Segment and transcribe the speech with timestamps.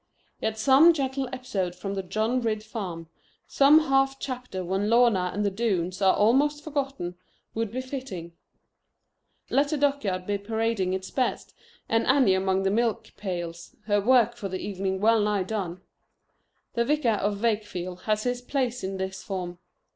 [0.39, 3.07] Yet some gentle episode from the John Ridd farm,
[3.47, 7.17] some half chapter when Lorna and the Doones are almost forgotten,
[7.53, 8.33] would be fitting.
[9.51, 11.53] Let the duck yard be parading its best,
[11.87, 15.81] and Annie among the milk pails, her work for the evening well nigh done.
[16.73, 19.59] The Vicar of Wakefield has his place in this form.